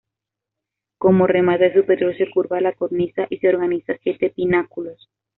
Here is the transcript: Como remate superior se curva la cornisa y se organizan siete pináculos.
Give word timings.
Como 0.97 1.27
remate 1.27 1.71
superior 1.73 2.17
se 2.17 2.27
curva 2.27 2.59
la 2.59 2.71
cornisa 2.73 3.27
y 3.29 3.37
se 3.37 3.49
organizan 3.49 3.99
siete 4.01 4.31
pináculos. 4.31 5.11